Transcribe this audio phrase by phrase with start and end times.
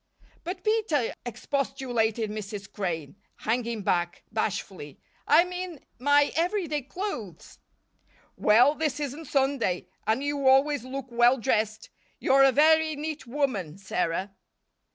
[0.43, 2.71] "But, Peter," expostulated Mrs.
[2.73, 7.59] Crane, hanging back, bashfully, "I'm in my every day clothes."
[8.35, 11.91] "Well, this isn't Sunday; and you always look well dressed.
[12.17, 14.33] You're a very neat woman, Sarah."